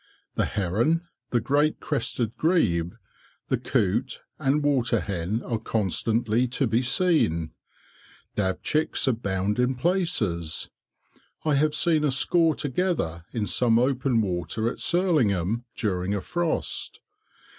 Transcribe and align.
The 0.33 0.45
heron, 0.45 1.07
the 1.29 1.39
great 1.39 1.79
crested 1.79 2.35
grebe, 2.35 2.93
the 3.49 3.57
coot 3.59 4.23
and 4.39 4.63
water 4.63 4.99
hen 4.99 5.43
are 5.43 5.59
constantly 5.59 6.47
to 6.47 6.65
be 6.65 6.81
seen. 6.81 7.51
Dabchicks 8.35 9.07
abound 9.07 9.59
in 9.59 9.75
places. 9.75 10.71
I 11.45 11.53
have 11.53 11.75
seen 11.75 12.03
a 12.03 12.09
score 12.09 12.55
together 12.55 13.25
in 13.31 13.45
some 13.45 13.77
open 13.77 14.21
water, 14.23 14.67
at 14.71 14.79
Surlingham, 14.79 15.65
during 15.75 16.15
a 16.15 16.21
frost. 16.21 16.99